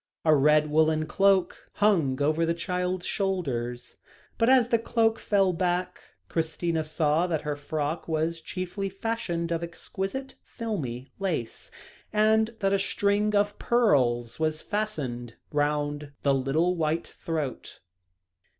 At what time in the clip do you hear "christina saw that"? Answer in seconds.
6.27-7.41